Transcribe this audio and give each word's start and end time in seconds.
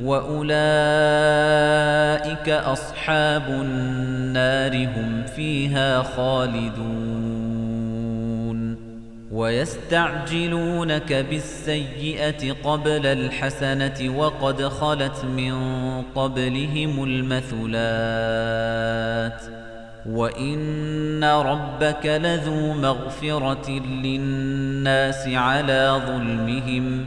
وَأُولَئِكَ 0.00 0.52
أَصْحَابُ 2.48 3.42
النَّارِ 3.48 4.76
هُمْ 4.76 5.22
فِيهَا 5.36 6.02
خَالِدُونَ. 6.02 6.92
وَيَسْتَعْجِلُونَكَ 9.32 11.12
بِالسَّيِّئَةِ 11.12 12.52
قَبْلَ 12.64 13.06
الْحَسَنَةِ 13.06 14.18
وَقَدْ 14.18 14.62
خَلَتْ 14.62 15.24
مِن 15.24 15.54
قَبْلِهِمُ 16.02 17.04
الْمَثُلَاتُ. 17.04 17.72
وَإِنَّ 20.06 21.24
رَبَّكَ 21.24 22.06
لَذُو 22.06 22.72
مَغْفِرَةٍ 22.72 23.70
لِلنَّاسِ 24.04 25.28
عَلَى 25.28 26.00
ظُلْمِهِمْ 26.06 27.06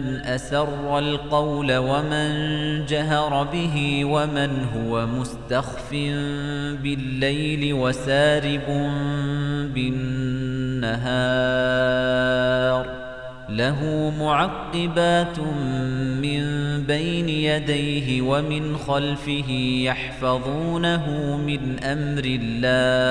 من 0.00 0.16
أسر 0.16 0.98
القول 0.98 1.76
ومن 1.76 2.30
جهر 2.86 3.44
به 3.44 4.04
ومن 4.04 4.50
هو 4.76 5.06
مستخف 5.06 5.92
بالليل 6.82 7.74
وسارب 7.74 8.90
بالنهار. 9.74 11.10
له 13.48 14.12
معقبات 14.20 15.38
من 16.22 16.42
بين 16.82 17.28
يديه 17.28 18.22
ومن 18.22 18.76
خلفه 18.76 19.50
يحفظونه 19.84 21.36
من 21.36 21.84
أمر 21.84 22.24
الله. 22.42 23.10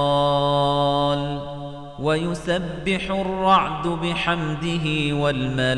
ويسبح 2.00 3.12
الرعد 3.12 3.88
بحمده 3.88 5.16
والملائكة 5.16 5.78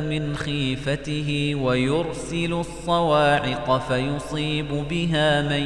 من 0.00 0.36
خيفته 0.36 1.54
ويرسل 1.54 2.52
الصواعق 2.52 3.78
فيصيب 3.88 4.68
بها 4.90 5.42
من 5.42 5.62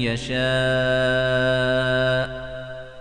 يشاء 0.00 0.36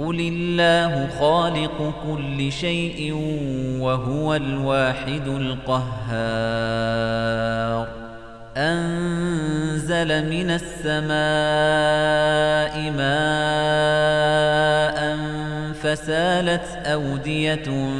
قل 0.00 0.20
الله 0.20 1.08
خالق 1.20 1.94
كل 2.06 2.52
شيء 2.52 3.12
وهو 3.80 4.34
الواحد 4.34 5.28
القهار 5.28 5.90
أنزل 8.56 10.30
من 10.30 10.50
السماء 10.50 11.10
ماء 12.90 13.80
فسالت 15.74 16.86
أودية 16.86 17.92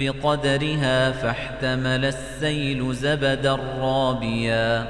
بقدرها 0.00 1.10
فاحتمل 1.10 2.04
السيل 2.04 2.94
زبدا 2.94 3.58
رابيا 3.80 4.86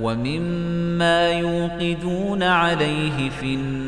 ومما 0.00 1.30
يوقدون 1.30 2.42
عليه 2.42 3.30
في 3.30 3.54
النار 3.54 3.87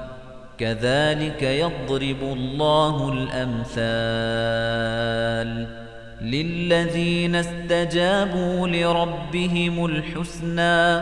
كذلك 0.61 1.43
يضرب 1.43 2.21
الله 2.21 3.13
الأمثال 3.13 4.41
للذين 6.21 7.35
استجابوا 7.35 8.67
لربهم 8.67 9.85
الحسنى 9.85 11.01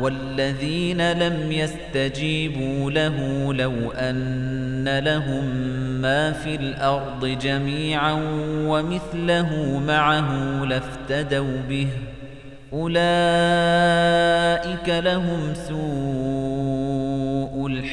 والذين 0.00 1.12
لم 1.12 1.52
يستجيبوا 1.52 2.90
له 2.90 3.54
لو 3.54 3.90
أن 3.90 4.98
لهم 4.98 5.44
ما 6.00 6.32
في 6.32 6.54
الأرض 6.54 7.26
جميعا 7.26 8.12
ومثله 8.66 9.78
معه 9.86 10.64
لافتدوا 10.64 11.60
به 11.68 11.88
أولئك 12.72 12.98
لهم 14.88 15.54
سوء 15.54 16.27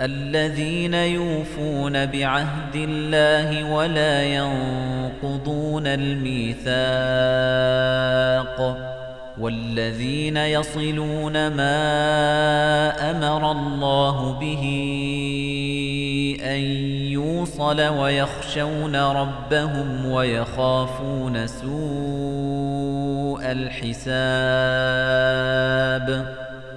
الذين 0.00 0.94
يوفون 0.94 2.06
بعهد 2.06 2.74
الله 2.74 3.72
ولا 3.74 4.22
ينقضون 4.22 5.86
الميثاق 5.86 6.78
والذين 9.40 10.36
يصلون 10.36 11.48
ما 11.48 11.80
أمر 13.10 13.50
الله 13.52 14.32
به 14.32 14.64
أن 16.44 16.60
يوصل 17.10 17.80
ويخشون 17.80 18.96
ربهم 18.96 20.06
ويخافون 20.06 21.46
سوء 21.46 21.68
الحساب 23.42 24.08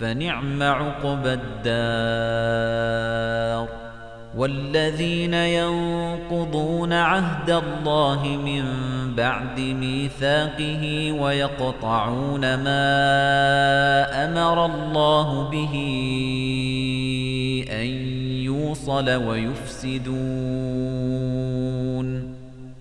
فنعم 0.00 0.62
عقب 0.62 1.26
الدار 1.66 2.80
والذين 4.36 5.34
ينقضون 5.34 6.92
عهد 6.92 7.50
الله 7.50 8.26
من 8.26 8.64
بعد 9.14 9.60
ميثاقه 9.60 11.12
ويقطعون 11.20 12.40
ما 12.40 12.80
أمر 14.24 14.66
الله 14.66 15.50
به 15.50 15.74
أن 17.70 17.86
يوصل 18.44 19.10
ويفسدون 19.10 20.89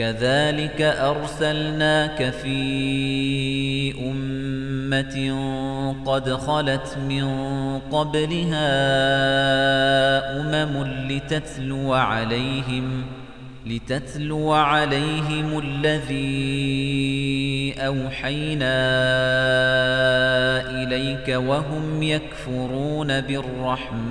كذلك 0.00 0.80
أرسلناك 0.82 2.30
في 2.30 3.94
أمة 4.00 5.34
قد 6.04 6.30
خلت 6.30 6.98
من 7.08 7.24
قبلها 7.78 8.70
أمم 10.40 10.84
لتتلو 11.10 11.94
عليهم 11.94 13.04
لتتلو 13.66 14.52
عليهم 14.52 15.58
الذي 15.58 16.14
أوحينا 17.78 18.80
إليك 20.82 21.28
وهم 21.28 22.02
يكفرون 22.02 23.20
بالرحمن 23.20 24.10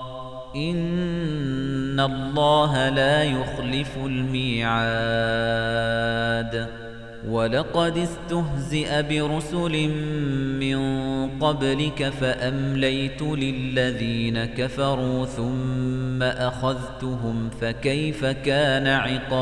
إن 0.55 1.99
الله 1.99 2.89
لا 2.89 3.23
يخلف 3.23 3.97
الميعاد. 3.97 5.51
ولقد 7.27 7.97
استهزئ 7.97 9.01
برسل 9.01 9.89
من 10.59 10.79
قبلك 11.39 12.09
فأمليت 12.09 13.21
للذين 13.21 14.45
كفروا 14.45 15.25
ثم 15.25 16.23
أخذتهم 16.23 17.49
فكيف 17.61 18.25
كان 18.25 18.87
عقاب؟ 18.87 19.41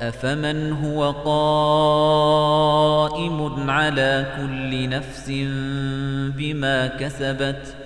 أفمن 0.00 0.72
هو 0.72 1.10
قائم 1.10 2.40
على 3.70 4.26
كل 4.36 4.88
نفس 4.88 5.30
بما 6.36 6.86
كسبت 6.86 7.76
ۖ؟ 7.82 7.85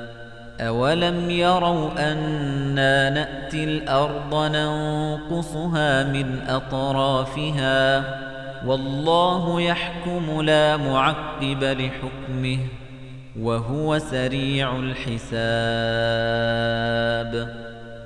أَوَلَمْ 0.61 1.29
يَرَوْا 1.29 2.11
أَنَّا 2.11 3.09
نَأْتِي 3.09 3.63
الْأَرْضَ 3.63 4.35
نَنقُصُهَا 4.55 6.03
مِنْ 6.03 6.41
أَطْرَافِهَا 6.47 8.03
وَاللَّهُ 8.65 9.61
يَحْكُمُ 9.61 10.41
لَا 10.41 10.77
مُعَقِّبَ 10.77 11.63
لِحُكْمِهِ 11.63 12.59
وَهُوَ 13.39 13.99
سَرِيعُ 13.99 14.75
الْحِسَابِ 14.75 15.41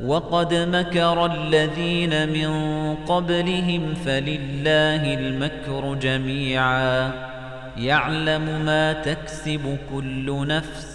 وَقَدْ 0.03 0.53
مَكَرَ 0.53 1.25
الَّذِينَ 1.25 2.29
مِنْ 2.29 2.49
قَبْلِهِمْ 2.95 3.93
فَلِلَّهِ 3.93 5.13
الْمَكْرُ 5.13 5.95
جَمِيعًا 6.01 7.11
يَعْلَمُ 7.77 8.65
مَا 8.65 8.93
تَكْسِبُ 8.93 9.77
كُلُّ 9.93 10.47
نَفْسٍ 10.47 10.94